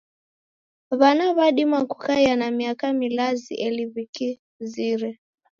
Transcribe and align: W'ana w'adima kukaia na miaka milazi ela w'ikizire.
W'ana 0.99 1.27
w'adima 1.37 1.79
kukaia 1.89 2.33
na 2.41 2.47
miaka 2.59 2.85
milazi 3.01 3.53
ela 3.65 3.83
w'ikizire. 3.93 5.11